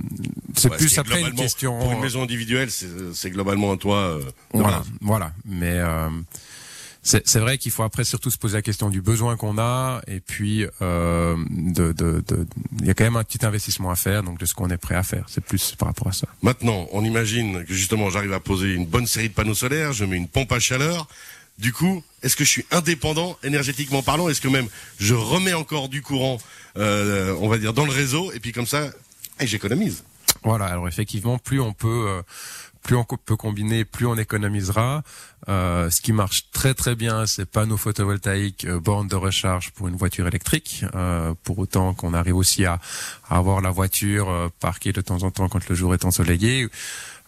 c'est 0.54 0.70
plus 0.70 0.98
après 0.98 1.20
une 1.22 1.34
question. 1.34 1.78
Pour 1.78 1.92
une 1.92 2.00
maison 2.00 2.22
individuelle, 2.22 2.70
c'est 2.70 3.30
globalement 3.30 3.72
un 3.72 3.76
toit. 3.76 3.98
Euh, 3.98 4.22
voilà, 4.52 4.82
voilà. 5.00 5.32
Mais 5.44 5.72
euh, 5.72 6.08
c'est 7.02 7.38
vrai 7.38 7.58
qu'il 7.58 7.70
faut 7.72 7.82
après 7.82 8.04
surtout 8.04 8.30
se 8.30 8.38
poser 8.38 8.56
la 8.56 8.62
question 8.62 8.88
du 8.88 9.02
besoin 9.02 9.36
qu'on 9.36 9.58
a 9.58 10.00
et 10.06 10.20
puis 10.20 10.66
euh, 10.80 11.36
de, 11.50 11.92
de, 11.92 12.24
de, 12.26 12.46
il 12.80 12.86
y 12.86 12.90
a 12.90 12.94
quand 12.94 13.04
même 13.04 13.16
un 13.16 13.24
petit 13.24 13.44
investissement 13.44 13.90
à 13.90 13.96
faire, 13.96 14.22
donc 14.22 14.38
de 14.38 14.46
ce 14.46 14.54
qu'on 14.54 14.70
est 14.70 14.78
prêt 14.78 14.94
à 14.94 15.02
faire. 15.02 15.26
C'est 15.28 15.44
plus 15.44 15.74
par 15.76 15.88
rapport 15.88 16.08
à 16.08 16.12
ça. 16.12 16.26
Maintenant, 16.42 16.86
on 16.92 17.04
imagine 17.04 17.64
que 17.64 17.74
justement 17.74 18.08
j'arrive 18.10 18.32
à 18.32 18.40
poser 18.40 18.72
une 18.72 18.86
bonne 18.86 19.06
série 19.06 19.28
de 19.28 19.34
panneaux 19.34 19.54
solaires, 19.54 19.92
je 19.92 20.04
mets 20.04 20.16
une 20.16 20.28
pompe 20.28 20.52
à 20.52 20.60
chaleur. 20.60 21.06
Du 21.58 21.72
coup, 21.72 22.02
est-ce 22.22 22.34
que 22.34 22.44
je 22.44 22.50
suis 22.50 22.66
indépendant 22.72 23.36
énergétiquement 23.44 24.02
parlant? 24.02 24.28
Est-ce 24.28 24.40
que 24.40 24.48
même 24.48 24.66
je 24.98 25.14
remets 25.14 25.52
encore 25.52 25.88
du 25.88 26.02
courant, 26.02 26.38
euh, 26.78 27.36
on 27.40 27.48
va 27.48 27.58
dire, 27.58 27.72
dans 27.72 27.84
le 27.84 27.92
réseau? 27.92 28.32
Et 28.32 28.40
puis 28.40 28.50
comme 28.50 28.66
ça, 28.66 28.90
et 29.40 29.46
j'économise. 29.46 30.04
Voilà, 30.42 30.66
alors 30.66 30.88
effectivement, 30.88 31.38
plus 31.38 31.60
on 31.60 31.72
peut, 31.72 32.06
euh, 32.08 32.22
plus 32.82 32.96
on 32.96 33.04
peut 33.04 33.36
combiner, 33.36 33.84
plus 33.84 34.06
on 34.06 34.16
économisera. 34.16 35.02
Euh, 35.48 35.90
ce 35.90 36.00
qui 36.00 36.12
marche 36.12 36.50
très 36.52 36.74
très 36.74 36.94
bien, 36.94 37.26
c'est 37.26 37.46
panneaux 37.46 37.76
photovoltaïques, 37.76 38.64
euh, 38.66 38.80
bornes 38.80 39.08
de 39.08 39.16
recharge 39.16 39.70
pour 39.70 39.88
une 39.88 39.96
voiture 39.96 40.26
électrique. 40.26 40.84
Euh, 40.94 41.34
pour 41.44 41.58
autant 41.58 41.94
qu'on 41.94 42.14
arrive 42.14 42.36
aussi 42.36 42.64
à, 42.64 42.78
à 43.28 43.38
avoir 43.38 43.60
la 43.60 43.70
voiture 43.70 44.28
euh, 44.28 44.48
parquée 44.60 44.92
de 44.92 45.00
temps 45.00 45.22
en 45.22 45.30
temps 45.30 45.48
quand 45.48 45.66
le 45.68 45.74
jour 45.74 45.94
est 45.94 46.04
ensoleillé. 46.04 46.68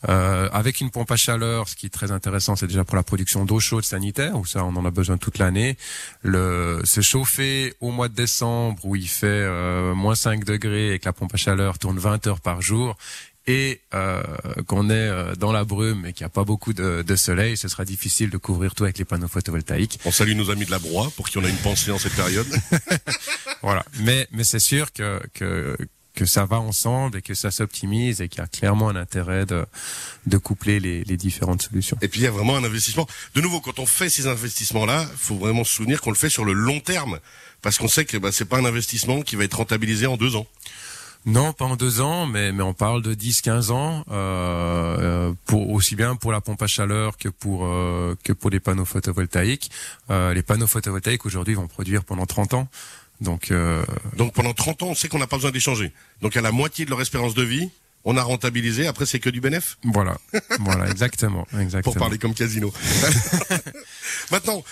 Euh, 0.09 0.49
avec 0.53 0.81
une 0.81 0.91
pompe 0.91 1.11
à 1.11 1.17
chaleur, 1.17 1.69
ce 1.69 1.75
qui 1.75 1.87
est 1.87 1.91
très 1.91 2.13
intéressant, 2.13 2.55
c'est 2.55 2.67
déjà 2.67 2.85
pour 2.85 2.97
la 2.97 3.03
production 3.03 3.45
d'eau 3.45 3.61
chaude 3.61 3.85
sanitaire, 3.85 4.37
où 4.37 4.45
ça 4.45 4.65
on 4.65 4.77
en 4.77 4.85
a 4.85 4.91
besoin 4.91 5.17
toute 5.17 5.39
l'année. 5.39 5.77
Le 6.23 6.81
se 6.85 7.01
chauffer 7.01 7.75
au 7.81 7.91
mois 7.91 8.09
de 8.09 8.15
décembre 8.15 8.85
où 8.85 8.95
il 8.95 9.09
fait 9.09 9.27
euh, 9.27 9.95
moins 9.95 10.15
5 10.15 10.45
degrés 10.45 10.95
et 10.95 10.99
que 10.99 11.07
la 11.07 11.13
pompe 11.13 11.35
à 11.35 11.37
chaleur 11.37 11.79
tourne 11.79 11.99
20 11.99 12.27
heures 12.27 12.41
par 12.41 12.63
jour 12.63 12.97
et 13.47 13.81
euh, 13.95 14.23
qu'on 14.67 14.91
est 14.91 14.95
euh, 14.95 15.35
dans 15.37 15.53
la 15.53 15.65
brume 15.65 16.05
et 16.05 16.13
qu'il 16.13 16.25
n'y 16.25 16.27
a 16.27 16.31
pas 16.31 16.45
beaucoup 16.45 16.73
de, 16.73 17.03
de, 17.03 17.17
soleil, 17.17 17.57
ce 17.57 17.69
sera 17.69 17.85
difficile 17.85 18.29
de 18.29 18.37
couvrir 18.39 18.75
tout 18.75 18.85
avec 18.85 18.99
les 18.99 19.05
panneaux 19.05 19.29
photovoltaïques. 19.29 20.01
On 20.05 20.11
salue 20.11 20.35
nos 20.35 20.51
amis 20.51 20.67
de 20.67 20.71
la 20.71 20.81
broie 20.81 21.11
pour 21.17 21.29
qui 21.29 21.39
on 21.39 21.45
a 21.45 21.49
une 21.49 21.57
pensée 21.57 21.93
en 21.93 21.99
cette 21.99 22.15
période. 22.15 22.47
voilà, 23.63 23.85
mais 24.01 24.27
mais 24.33 24.45
c'est 24.45 24.59
sûr 24.59 24.93
que, 24.93 25.21
que 25.33 25.77
que 26.17 26.27
ça 26.27 26.47
va 26.47 26.59
ensemble 26.59 27.19
et 27.19 27.23
que 27.23 27.35
ça 27.35 27.53
s'optimise 27.53 28.21
et 28.21 28.29
qu'il 28.29 28.41
y 28.41 28.45
a 28.45 28.49
clairement 28.49 28.89
un 28.89 28.97
intérêt 28.97 29.47
de, 29.47 29.65
de 30.27 30.39
coupler 30.39 30.81
les, 30.81 31.05
les, 31.05 31.17
différentes 31.17 31.63
solutions. 31.63 31.97
Et 32.03 32.09
puis 32.09 32.21
il 32.21 32.25
y 32.25 32.27
a 32.27 32.31
vraiment 32.33 32.57
un 32.57 32.65
investissement. 32.65 33.07
De 33.37 33.41
nouveau, 33.41 33.61
quand 33.61 33.79
on 33.79 33.87
fait 33.87 34.09
ces 34.09 34.27
investissements-là, 34.27 35.07
il 35.13 35.19
faut 35.19 35.37
vraiment 35.37 35.63
se 35.63 35.73
souvenir 35.73 36.01
qu'on 36.01 36.11
le 36.11 36.17
fait 36.17 36.31
sur 36.31 36.45
le 36.45 36.55
long 36.55 36.81
terme, 36.81 37.21
parce 37.63 37.79
qu'on 37.79 37.89
sait 37.89 38.05
que 38.05 38.17
bah, 38.17 38.33
c'est 38.33 38.47
pas 38.47 38.59
un 38.59 38.65
investissement 38.65 39.23
qui 39.23 39.37
va 39.37 39.45
être 39.45 39.59
rentabilisé 39.59 40.07
en 40.07 40.17
deux 40.17 40.35
ans. 40.35 40.47
Non, 41.27 41.53
pas 41.53 41.65
en 41.65 41.75
deux 41.75 42.01
ans, 42.01 42.25
mais, 42.27 42.53
mais 42.53 42.63
on 42.63 42.73
parle 42.73 43.03
de 43.03 43.13
10-15 43.13 43.73
ans, 43.73 44.05
euh, 44.13 44.97
euh, 45.01 45.33
pour 45.45 45.71
aussi 45.71 45.97
bien 45.97 46.15
pour 46.15 46.31
la 46.31 46.41
pompe 46.41 46.63
à 46.63 46.69
chaleur 46.69 47.17
que 47.19 47.29
pour 47.29 47.67
euh, 47.67 48.15
que 48.23 48.33
pour 48.33 48.49
les 48.49 48.61
panneaux 48.61 48.85
photovoltaïques. 48.85 49.73
Euh, 50.11 50.33
les 50.35 50.45
panneaux 50.45 50.69
photovoltaïques 50.69 51.27
aujourd'hui 51.27 51.55
vont 51.55 51.67
produire 51.67 52.05
pendant 52.05 52.27
30 52.27 52.55
ans. 52.55 52.69
Donc, 53.21 53.51
euh... 53.51 53.85
donc 54.17 54.33
pendant 54.33 54.53
30 54.53 54.83
ans, 54.83 54.89
on 54.89 54.95
sait 54.95 55.09
qu'on 55.09 55.19
n'a 55.19 55.27
pas 55.27 55.37
besoin 55.37 55.51
d'échanger. 55.51 55.93
Donc 56.23 56.37
à 56.37 56.41
la 56.41 56.53
moitié 56.53 56.85
de 56.85 56.91
leur 56.91 57.01
espérance 57.01 57.35
de 57.35 57.43
vie, 57.43 57.71
on 58.05 58.17
a 58.17 58.23
rentabilisé. 58.23 58.87
Après, 58.87 59.05
c'est 59.05 59.19
que 59.19 59.31
du 59.31 59.41
bénéf. 59.41 59.79
Voilà, 59.83 60.17
voilà, 60.61 60.89
exactement, 60.89 61.47
exactement. 61.61 61.93
Pour 61.93 61.97
parler 61.97 62.19
comme 62.19 62.35
casino. 62.35 62.73
Maintenant, 64.31 64.63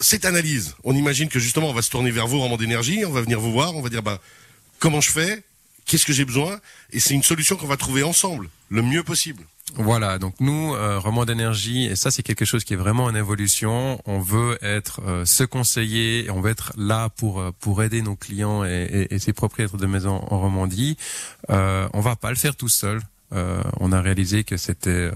cette 0.00 0.24
analyse, 0.24 0.74
on 0.82 0.94
imagine 0.94 1.28
que 1.28 1.38
justement, 1.38 1.70
on 1.70 1.74
va 1.74 1.82
se 1.82 1.90
tourner 1.90 2.10
vers 2.10 2.26
vous, 2.26 2.40
Roman 2.40 2.56
d'énergie, 2.56 3.04
on 3.04 3.12
va 3.12 3.20
venir 3.20 3.40
vous 3.40 3.52
voir, 3.52 3.76
on 3.76 3.82
va 3.82 3.90
dire, 3.90 4.02
bah, 4.02 4.20
comment 4.78 5.00
je 5.00 5.10
fais, 5.10 5.42
qu'est-ce 5.86 6.04
que 6.04 6.12
j'ai 6.12 6.24
besoin, 6.24 6.58
et 6.92 7.00
c'est 7.00 7.14
une 7.14 7.22
solution 7.22 7.56
qu'on 7.56 7.66
va 7.66 7.76
trouver 7.76 8.02
ensemble, 8.02 8.48
le 8.70 8.82
mieux 8.82 9.04
possible. 9.04 9.44
Voilà, 9.76 10.18
donc 10.18 10.34
nous, 10.40 10.74
euh, 10.74 10.98
Roman 10.98 11.24
d'énergie, 11.24 11.86
et 11.86 11.96
ça 11.96 12.10
c'est 12.10 12.22
quelque 12.22 12.44
chose 12.44 12.64
qui 12.64 12.74
est 12.74 12.76
vraiment 12.76 13.04
en 13.04 13.14
évolution. 13.14 14.00
On 14.04 14.18
veut 14.18 14.58
être 14.62 15.00
euh, 15.06 15.24
ce 15.24 15.44
conseiller, 15.44 16.30
on 16.30 16.40
veut 16.40 16.50
être 16.50 16.72
là 16.76 17.08
pour 17.08 17.40
euh, 17.40 17.52
pour 17.60 17.82
aider 17.82 18.02
nos 18.02 18.16
clients 18.16 18.64
et, 18.64 18.88
et, 19.10 19.14
et, 19.14 19.18
ses 19.18 19.32
propriétaires 19.32 19.78
de 19.78 19.86
maisons 19.86 20.22
en 20.30 20.40
Romandie. 20.40 20.96
Euh, 21.50 21.88
on 21.92 22.00
va 22.00 22.16
pas 22.16 22.30
le 22.30 22.36
faire 22.36 22.56
tout 22.56 22.68
seul. 22.68 23.00
Euh, 23.32 23.62
on 23.78 23.92
a 23.92 24.00
réalisé 24.00 24.44
que 24.44 24.56
c'était 24.56 24.90
euh, 24.90 25.12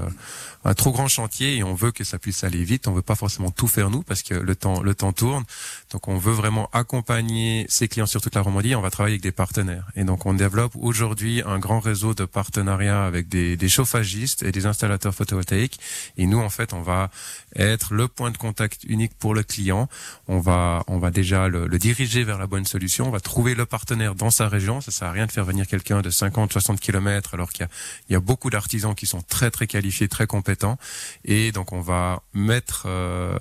un 0.65 0.75
trop 0.75 0.93
grand 0.93 1.09
chantier 1.09 1.57
et 1.57 1.65
on 1.65 1.75
veut 1.75 1.91
que 1.91 2.05
ça 2.05 2.19
puisse 2.19 2.45
aller 2.45 2.63
vite. 2.63 2.87
On 2.87 2.93
veut 2.93 3.03
pas 3.03 3.17
forcément 3.17 3.51
tout 3.51 3.67
faire 3.67 3.91
nous 3.91 4.03
parce 4.03 4.23
que 4.23 4.35
le 4.35 4.55
temps 4.55 4.83
le 4.83 4.95
temps 4.95 5.13
tourne. 5.13 5.45
Donc 5.91 6.09
on 6.09 6.17
veut 6.17 6.33
vraiment 6.33 6.71
accompagner 6.73 7.67
ces 7.69 7.89
clients 7.89 8.07
sur 8.07 8.21
toute 8.21 8.35
la 8.35 8.43
Romandie. 8.43 8.75
On 8.75 8.81
va 8.81 8.91
travailler 8.91 9.15
avec 9.15 9.23
des 9.23 9.33
partenaires 9.33 9.87
et 9.97 10.05
donc 10.05 10.27
on 10.27 10.35
développe 10.35 10.73
aujourd'hui 10.77 11.43
un 11.45 11.59
grand 11.59 11.81
réseau 11.81 12.15
de 12.15 12.25
partenariats 12.25 13.05
avec 13.05 13.29
des, 13.29 13.57
des 13.57 13.69
chauffagistes 13.69 14.43
et 14.43 14.53
des 14.53 14.67
installateurs 14.67 15.15
photovoltaïques. 15.15 15.81
Et 16.17 16.27
nous 16.27 16.39
en 16.39 16.51
fait 16.51 16.73
on 16.73 16.83
va 16.83 17.11
être 17.57 17.95
le 17.95 18.09
point 18.09 18.31
de 18.31 18.37
contact 18.37 18.85
unique 18.85 19.15
pour 19.19 19.35
le 19.35 19.43
client. 19.43 19.89
On 20.29 20.39
va 20.39 20.85
on 20.87 20.99
va 20.99 21.11
déjà 21.11 21.49
le, 21.49 21.67
le 21.67 21.79
diriger 21.79 22.23
vers 22.23 22.39
la 22.39 22.47
bonne 22.47 22.65
solution. 22.65 23.09
On 23.09 23.11
va 23.11 23.21
trouver 23.21 23.55
le 23.55 23.67
partenaire 23.67 24.15
dans 24.15 24.31
sa 24.31 24.49
région. 24.49 24.81
Ça 24.81 24.93
sert 24.93 25.09
à 25.09 25.13
rien 25.13 25.27
de 25.27 25.33
faire 25.33 25.45
venir 25.45 25.67
quelqu'un 25.67 26.01
de 26.01 26.11
50 26.11 26.53
60 26.53 26.81
kilomètres 26.81 27.35
alors 27.35 27.53
qu'il 27.53 27.63
y 27.63 27.65
a 27.65 27.69
il 28.09 28.13
y 28.13 28.17
a 28.17 28.21
beaucoup 28.21 28.51
d'artisans 28.51 28.95
qui 28.95 29.07
sont 29.07 29.23
très 29.23 29.51
très 29.51 29.67
qualifiés, 29.67 30.09
très 30.09 30.27
compétents, 30.27 30.79
et 31.25 31.53
donc 31.53 31.73
on 31.73 31.81
va 31.81 32.23
mettre, 32.33 32.85
euh, 32.87 33.39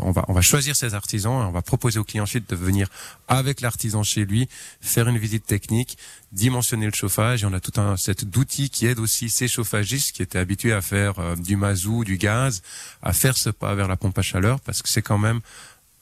on 0.00 0.10
va 0.10 0.24
on 0.28 0.32
va 0.32 0.42
choisir 0.42 0.76
ces 0.76 0.94
artisans 0.94 1.42
et 1.42 1.44
on 1.44 1.52
va 1.52 1.62
proposer 1.62 1.98
au 1.98 2.04
client 2.04 2.24
ensuite 2.24 2.48
de 2.48 2.56
venir 2.56 2.88
avec 3.28 3.60
l'artisan 3.60 4.02
chez 4.02 4.24
lui, 4.24 4.48
faire 4.80 5.08
une 5.08 5.18
visite 5.18 5.46
technique, 5.46 5.96
dimensionner 6.32 6.86
le 6.86 6.92
chauffage, 6.92 7.42
et 7.42 7.46
on 7.46 7.52
a 7.52 7.60
tout 7.60 7.80
un 7.80 7.96
set 7.96 8.24
d'outils 8.24 8.70
qui 8.70 8.86
aident 8.86 9.00
aussi 9.00 9.30
ces 9.30 9.48
chauffagistes 9.48 10.12
qui 10.12 10.22
étaient 10.22 10.38
habitués 10.38 10.72
à 10.72 10.82
faire 10.82 11.18
euh, 11.18 11.36
du 11.36 11.56
mazout, 11.56 12.04
du 12.04 12.16
gaz, 12.16 12.62
à 13.02 13.12
faire 13.12 13.36
ce 13.36 13.50
pas 13.50 13.74
vers 13.74 13.88
la 13.88 13.96
pompe 13.96 14.18
à 14.18 14.22
chaleur, 14.22 14.60
parce 14.60 14.82
que 14.82 14.88
c'est 14.88 15.02
quand 15.02 15.18
même 15.18 15.40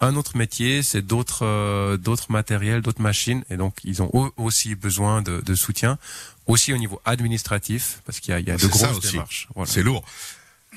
un 0.00 0.16
autre 0.16 0.36
métier, 0.36 0.82
c'est 0.82 1.02
d'autres 1.02 1.44
euh, 1.44 1.96
d'autres 1.96 2.30
matériels, 2.32 2.80
d'autres 2.82 3.02
machines, 3.02 3.44
et 3.50 3.56
donc 3.56 3.74
ils 3.84 4.02
ont 4.02 4.10
eux 4.14 4.30
aussi 4.36 4.74
besoin 4.74 5.22
de, 5.22 5.40
de 5.44 5.54
soutien, 5.54 5.98
aussi 6.46 6.72
au 6.72 6.78
niveau 6.78 7.00
administratif, 7.04 8.00
parce 8.06 8.20
qu'il 8.20 8.32
y 8.32 8.34
a, 8.34 8.40
il 8.40 8.48
y 8.48 8.50
a 8.50 8.56
de 8.56 8.66
grosses 8.66 9.00
démarches. 9.12 9.48
Voilà. 9.54 9.70
C'est 9.70 9.82
lourd. 9.82 10.04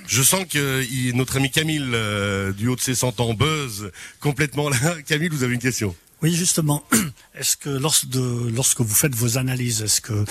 Je 0.07 0.21
sens 0.23 0.43
que 0.49 0.83
il- 0.91 1.15
notre 1.15 1.37
ami 1.37 1.49
Camille, 1.51 1.81
euh, 1.93 2.51
du 2.51 2.67
haut 2.67 2.75
de 2.75 2.81
ses 2.81 2.95
100 2.95 3.19
ans, 3.21 3.33
buzz 3.33 3.91
complètement 4.19 4.69
là. 4.69 4.77
Camille, 5.07 5.29
vous 5.29 5.43
avez 5.43 5.53
une 5.53 5.61
question 5.61 5.95
Oui, 6.23 6.33
justement. 6.33 6.83
Est-ce 7.35 7.57
que 7.57 7.69
lorsque, 7.69 8.05
lorsque 8.15 8.79
vous 8.81 8.93
faites 8.95 9.13
vos 9.15 9.37
analyses, 9.39 9.81
est-ce 9.81 9.99
que 10.01 10.23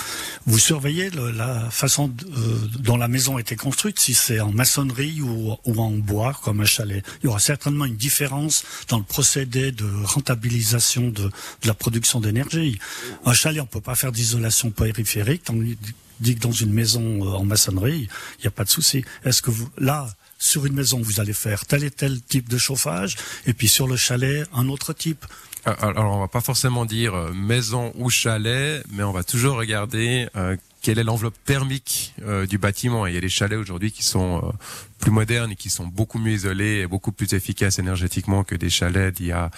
vous 0.45 0.57
surveillez 0.57 1.09
le- 1.09 1.31
la 1.31 1.69
façon 1.69 2.09
euh, 2.37 2.57
dont 2.79 2.95
la 2.97 3.07
maison 3.09 3.35
a 3.37 3.41
été 3.41 3.55
construite, 3.57 3.99
si 3.99 4.13
c'est 4.13 4.39
en 4.39 4.51
maçonnerie 4.53 5.21
ou, 5.21 5.53
ou 5.65 5.79
en 5.81 5.91
bois 5.91 6.33
comme 6.43 6.61
un 6.61 6.65
chalet? 6.65 7.03
Il 7.21 7.25
y 7.25 7.27
aura 7.27 7.39
certainement 7.39 7.83
une 7.85 7.97
différence 7.97 8.63
dans 8.87 8.97
le 8.97 9.03
procédé 9.03 9.71
de 9.73 9.85
rentabilisation 10.05 11.09
de, 11.09 11.23
de 11.25 11.31
la 11.67 11.73
production 11.73 12.21
d'énergie. 12.21 12.79
Un 13.25 13.33
chalet, 13.33 13.61
on 13.61 13.65
peut 13.65 13.81
pas 13.81 13.95
faire 13.95 14.13
d'isolation 14.13 14.71
périphérique, 14.71 15.43
dit 16.19 16.35
que 16.35 16.41
dans 16.41 16.51
une 16.51 16.73
maison 16.73 17.25
euh, 17.25 17.37
en 17.37 17.45
maçonnerie, 17.45 18.07
il 18.39 18.41
n'y 18.41 18.47
a 18.47 18.51
pas 18.51 18.63
de 18.63 18.69
souci. 18.69 19.03
Est-ce 19.23 19.41
que 19.41 19.51
vous 19.51 19.69
là 19.77 20.07
sur 20.37 20.65
une 20.65 20.73
maison, 20.73 20.99
vous 21.01 21.21
allez 21.21 21.33
faire 21.33 21.65
tel 21.65 21.85
et 21.85 21.91
tel 21.91 22.21
type 22.21 22.49
de 22.49 22.57
chauffage, 22.57 23.15
et 23.45 23.53
puis 23.53 23.69
sur 23.69 23.87
le 23.87 23.95
chalet, 23.95 24.45
un 24.53 24.67
autre 24.67 24.91
type? 24.91 25.25
Euh, 25.67 25.73
Alors 25.79 26.15
on 26.15 26.19
va 26.19 26.27
pas 26.27 26.41
forcément 26.41 26.85
dire 26.85 27.15
euh, 27.15 27.31
maison 27.33 27.93
ou 27.95 28.09
chalet, 28.09 28.83
mais 28.91 29.03
on 29.03 29.13
va 29.13 29.23
toujours 29.23 29.55
regarder 29.55 30.27
euh, 30.35 30.57
quelle 30.83 30.99
est 30.99 31.03
l'enveloppe 31.03 31.33
thermique 31.45 32.13
euh, 32.23 32.45
du 32.45 32.59
bâtiment. 32.59 33.07
Et 33.07 33.11
il 33.11 33.15
y 33.15 33.17
a 33.17 33.21
des 33.21 33.29
chalets 33.29 33.57
aujourd'hui 33.57 33.91
qui 33.91 34.03
sont 34.03 34.37
euh, 34.43 34.51
plus 34.99 35.11
modernes 35.11 35.51
et 35.51 35.55
qui 35.55 35.69
sont 35.69 35.87
beaucoup 35.87 36.19
mieux 36.19 36.33
isolés 36.33 36.81
et 36.81 36.87
beaucoup 36.87 37.11
plus 37.11 37.33
efficaces 37.33 37.79
énergétiquement 37.79 38.43
que 38.43 38.53
des 38.55 38.69
chalets 38.69 39.15
d'il 39.15 39.27
y 39.27 39.31
a 39.31 39.49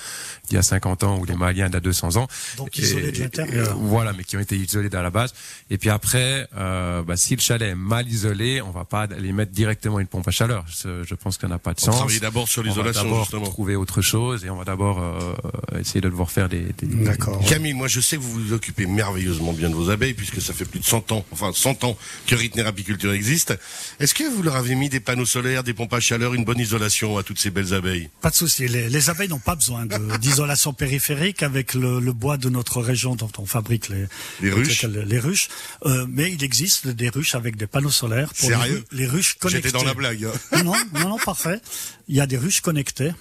d'il 0.48 0.55
y 0.55 0.58
a 0.58 0.62
50 0.63 1.03
ans 1.03 1.17
ou 1.20 1.25
les 1.25 1.36
Maliens 1.36 1.65
d'il 1.65 1.74
y 1.74 1.77
a 1.77 1.79
200 1.82 2.15
ans. 2.17 2.27
Donc 2.58 2.77
Et- 2.79 2.84
isolés 2.84 3.12
de 3.12 3.20
l'intérieur. 3.20 3.70
euh, 3.72 3.74
voilà, 3.75 4.13
mais 4.13 4.24
qui 4.24 4.38
ont 4.38 4.39
été 4.39 4.55
isolés 4.55 4.96
à 4.96 5.01
la 5.01 5.10
base. 5.10 5.34
Et 5.72 5.77
puis 5.79 5.89
après, 5.89 6.48
euh, 6.55 7.01
bah, 7.03 7.17
si 7.17 7.36
le 7.36 7.41
chalet 7.41 7.72
est 7.72 7.75
mal 7.75 8.08
isolé, 8.08 8.62
on 8.62 8.70
va 8.72 8.86
pas 8.86 9.01
aller 9.03 9.32
mettre 9.34 9.51
directement 9.51 10.00
une 10.00 10.08
pompe 10.08 10.27
à 10.27 10.32
chaleur. 10.32 10.63
Je, 10.70 11.03
je 11.03 11.15
pense 11.15 11.39
ça 11.41 11.48
n'a 11.48 11.58
pas 11.60 11.74
de 11.74 11.79
On 11.82 11.86
sens. 11.86 11.96
travaille 11.98 12.20
d'abord 12.20 12.48
sur 12.48 12.62
On 12.62 12.65
va 12.65 12.70
l'isolation, 12.70 13.03
d'abord 13.03 13.24
justement. 13.24 13.46
trouver 13.46 13.75
autre 13.75 14.01
chose 14.03 14.46
et 14.46 14.50
on 14.51 14.58
va 14.58 14.63
d'abord 14.63 15.01
euh, 15.01 15.34
essayer 15.79 16.01
de 16.01 16.10
devoir 16.10 16.29
faire 16.32 16.50
des, 16.50 16.62
des 16.77 16.88
D'accord. 16.88 17.44
Camille, 17.46 17.74
moi 17.74 17.88
je 17.88 18.00
sais 18.00 18.15
que 18.17 18.22
vous 18.22 18.32
vous 18.32 18.53
occupez 18.53 18.86
merveilleusement 18.86 19.53
bien 19.53 19.70
de 19.70 19.75
vos 19.75 19.89
abeilles 19.89 20.13
puisque 20.13 20.39
ça 20.41 20.53
fait 20.53 20.65
plus 20.65 20.79
de 20.79 20.86
100 20.86 21.12
ans, 21.12 21.14
enfin 21.31 21.51
100 21.53 21.84
ans 21.84 21.98
que 22.27 22.36
Ritner 22.36 22.63
Apiculture 22.63 23.13
existe. 23.13 23.53
Est-ce 24.00 24.13
que 24.15 24.24
vous 24.24 24.41
leur 24.43 24.55
avez 24.55 24.75
mis 24.75 24.89
des 24.89 25.00
panneaux 25.00 25.25
solaires, 25.25 25.63
des 25.63 25.74
pompes 25.74 25.93
à 25.93 26.00
chaleur, 26.00 26.34
une 26.34 26.43
bonne 26.43 26.60
isolation 26.60 27.17
à 27.17 27.24
toutes 27.24 27.39
ces 27.39 27.51
belles 27.51 27.74
abeilles? 27.74 28.10
Pas 28.22 28.29
de 28.31 28.36
souci. 28.36 28.67
Les, 28.67 28.89
les 28.89 29.10
abeilles 29.10 29.29
n'ont 29.29 29.39
pas 29.39 29.55
besoin 29.55 29.86
d'isolation 30.19 30.74
périphérique 30.74 31.43
avec 31.43 31.74
le, 31.74 32.00
le 32.00 32.13
bois 32.13 32.38
de 32.38 32.50
notre 32.50 32.81
région 32.81 33.15
dont 33.15 33.31
on 33.38 33.45
fabrique 33.45 33.89
les, 33.89 34.05
Les 34.41 34.51
ruches 34.51 34.84
les, 34.84 35.05
les 35.05 35.19
ruches. 35.19 35.48
Euh, 35.86 36.05
mais 36.10 36.31
il 36.31 36.43
existe 36.43 36.88
des 36.88 37.10
ruches 37.10 37.36
avec 37.36 37.55
des 37.55 37.67
panneaux 37.67 37.89
solaires 37.91 38.34
pour 38.34 38.50
les, 38.50 38.55
Sérieux? 38.55 38.84
les 38.91 39.05
ruches 39.05 39.36
connectées. 39.39 39.69
J'étais 39.69 39.77
dans 39.77 39.84
la 39.86 39.93
blague. 39.93 40.25
hein. 40.25 40.57
Non, 40.63 40.74
non, 40.74 41.00
non, 41.01 41.10
non, 41.10 41.17
parfait. 41.19 41.60
Il 42.07 42.15
y 42.15 42.21
a 42.21 42.27
des 42.27 42.38
ruches 42.38 42.62
connectées. 42.62 43.12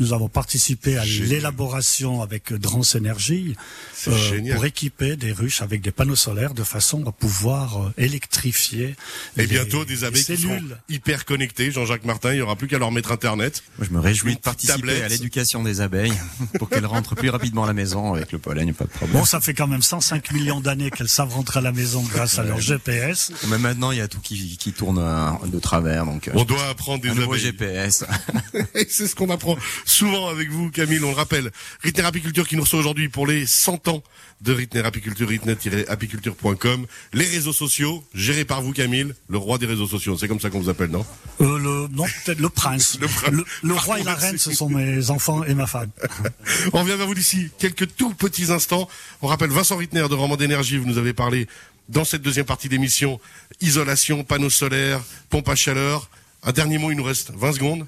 Nous 0.00 0.12
avons 0.12 0.28
participé 0.28 0.96
à 0.98 1.04
l'élaboration 1.04 2.20
avec 2.20 2.52
Drance 2.52 2.96
Énergie 2.96 3.54
C'est 3.94 4.10
euh, 4.10 4.16
génial. 4.18 4.56
pour 4.56 4.64
équiper 4.66 5.14
des 5.14 5.30
ruches 5.30 5.62
avec 5.62 5.82
des 5.82 5.92
panneaux 5.92 6.16
solaires 6.16 6.52
de 6.52 6.64
façon 6.64 7.06
à 7.06 7.12
pouvoir 7.12 7.80
euh, 7.80 7.92
électrifier. 7.96 8.96
Et 9.36 9.42
les- 9.42 9.46
bientôt 9.46 9.84
des 9.84 9.94
les 9.94 10.04
abeilles 10.04 10.24
qui 10.24 10.36
seront 10.36 10.54
cellules. 10.56 10.76
hyper 10.88 11.24
connectées. 11.24 11.70
Jean-Jacques 11.70 12.04
Martin, 12.04 12.32
il 12.32 12.38
y 12.38 12.40
aura 12.40 12.56
plus 12.56 12.66
qu'à 12.66 12.78
leur 12.78 12.90
mettre 12.90 13.12
internet. 13.12 13.62
Moi, 13.78 13.86
je 13.88 13.94
me 13.94 14.00
réjouis 14.00 14.34
de 14.34 14.40
participer 14.40 14.78
tablette. 14.80 15.04
à 15.04 15.08
l'éducation 15.08 15.62
des 15.62 15.80
abeilles 15.80 16.12
pour 16.58 16.68
qu'elles 16.68 16.86
rentrent 16.86 17.14
plus 17.14 17.30
rapidement 17.30 17.62
à 17.62 17.68
la 17.68 17.72
maison 17.72 18.14
avec 18.14 18.32
le 18.32 18.38
pollen, 18.40 18.74
pas 18.74 18.84
de 18.86 18.90
problème. 18.90 19.16
Bon, 19.20 19.24
ça 19.24 19.40
fait 19.40 19.54
quand 19.54 19.68
même 19.68 19.82
105 19.82 20.32
millions 20.32 20.60
d'années 20.60 20.90
qu'elles 20.90 21.08
savent 21.08 21.32
rentrer 21.32 21.60
à 21.60 21.62
la 21.62 21.72
maison 21.72 22.02
grâce 22.02 22.40
à 22.40 22.42
leur 22.42 22.60
GPS. 22.60 23.30
Mais 23.48 23.58
maintenant, 23.58 23.92
il 23.92 23.98
y 23.98 24.02
a 24.02 24.08
tout 24.08 24.20
qui, 24.20 24.56
qui 24.58 24.72
tourne 24.72 24.98
euh, 24.98 25.30
de 25.46 25.60
travers, 25.60 26.04
donc 26.04 26.26
euh, 26.26 26.32
On 26.34 26.42
doit 26.44 26.66
apprendre 26.68 27.00
des 27.02 27.10
abeilles. 27.10 27.38
GPS. 27.40 28.04
Et 28.74 28.86
c'est 28.88 29.06
ce 29.06 29.14
qu'on 29.14 29.30
apprend 29.30 29.56
souvent 29.84 30.28
avec 30.28 30.50
vous, 30.50 30.70
Camille. 30.70 31.00
On 31.02 31.10
le 31.10 31.16
rappelle, 31.16 31.50
Ritner 31.82 32.04
Apiculture 32.04 32.46
qui 32.46 32.56
nous 32.56 32.62
reçoit 32.62 32.78
aujourd'hui 32.78 33.08
pour 33.08 33.26
les 33.26 33.46
100 33.46 33.88
ans 33.88 34.02
de 34.40 34.52
Ritner 34.52 34.80
Apiculture, 34.84 35.28
ritner-apiculture.com. 35.28 36.86
Les 37.12 37.24
réseaux 37.24 37.52
sociaux, 37.52 38.04
gérés 38.14 38.44
par 38.44 38.62
vous, 38.62 38.72
Camille, 38.72 39.14
le 39.28 39.38
roi 39.38 39.58
des 39.58 39.66
réseaux 39.66 39.86
sociaux. 39.86 40.18
C'est 40.18 40.28
comme 40.28 40.40
ça 40.40 40.50
qu'on 40.50 40.60
vous 40.60 40.68
appelle, 40.68 40.90
non? 40.90 41.06
Euh, 41.40 41.58
le, 41.58 41.88
non, 41.94 42.04
peut-être 42.24 42.40
le 42.40 42.48
prince. 42.48 42.98
Le 43.00 43.08
prince. 43.08 43.30
Le, 43.32 43.44
le 43.62 43.74
roi 43.74 44.00
et 44.00 44.02
la 44.02 44.14
reine, 44.14 44.38
ce 44.38 44.52
sont 44.52 44.68
mes 44.68 45.10
enfants 45.10 45.44
et 45.44 45.54
ma 45.54 45.66
femme. 45.66 45.90
On 46.72 46.80
revient 46.80 46.96
vers 46.96 47.06
vous 47.06 47.14
d'ici 47.14 47.50
quelques 47.58 47.94
tout 47.96 48.14
petits 48.14 48.52
instants. 48.52 48.88
On 49.22 49.26
rappelle 49.26 49.50
Vincent 49.50 49.76
Ritner 49.76 50.06
de 50.08 50.14
Roman 50.14 50.36
d'énergie. 50.36 50.76
Vous 50.76 50.86
nous 50.86 50.98
avez 50.98 51.12
parlé 51.12 51.46
dans 51.88 52.04
cette 52.04 52.22
deuxième 52.22 52.46
partie 52.46 52.68
d'émission. 52.68 53.20
Isolation, 53.60 54.24
panneaux 54.24 54.50
solaires, 54.50 55.00
pompe 55.30 55.48
à 55.48 55.54
chaleur. 55.54 56.08
Un 56.42 56.52
dernier 56.52 56.78
mot, 56.78 56.90
il 56.90 56.96
nous 56.96 57.04
reste 57.04 57.32
20 57.34 57.52
secondes. 57.52 57.86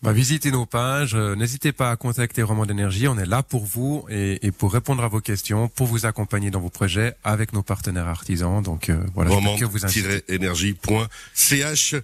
Bah, 0.00 0.12
visitez 0.12 0.52
nos 0.52 0.64
pages, 0.64 1.16
euh, 1.16 1.34
n'hésitez 1.34 1.72
pas 1.72 1.90
à 1.90 1.96
contacter 1.96 2.40
Roman 2.42 2.66
d'énergie, 2.66 3.08
on 3.08 3.18
est 3.18 3.26
là 3.26 3.42
pour 3.42 3.64
vous 3.64 4.06
et, 4.08 4.46
et 4.46 4.52
pour 4.52 4.72
répondre 4.72 5.02
à 5.02 5.08
vos 5.08 5.20
questions, 5.20 5.66
pour 5.68 5.88
vous 5.88 6.06
accompagner 6.06 6.52
dans 6.52 6.60
vos 6.60 6.70
projets 6.70 7.16
avec 7.24 7.52
nos 7.52 7.64
partenaires 7.64 8.06
artisans. 8.06 8.62
Donc 8.62 8.90
euh, 8.90 9.04
voilà, 9.14 9.30
je 9.30 9.36
peux 9.36 9.42
que 9.58 9.64
vous 9.64 9.78
roman-énergie.ch. 9.78 11.96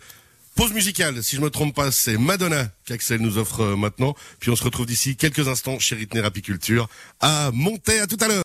Pause 0.56 0.72
musicale, 0.72 1.20
si 1.22 1.34
je 1.34 1.40
me 1.40 1.50
trompe 1.50 1.74
pas, 1.74 1.90
c'est 1.90 2.16
Madonna 2.16 2.68
qu'Axel 2.84 3.20
nous 3.20 3.38
offre 3.38 3.60
euh, 3.60 3.76
maintenant. 3.76 4.14
Puis 4.38 4.50
on 4.50 4.56
se 4.56 4.62
retrouve 4.62 4.86
d'ici 4.86 5.16
quelques 5.16 5.48
instants 5.48 5.80
chez 5.80 5.96
Ritner 5.96 6.24
Apiculture 6.24 6.88
à 7.20 7.50
Monter. 7.52 8.00
À 8.00 8.06
tout 8.06 8.18
à 8.20 8.28
l'heure. 8.28 8.42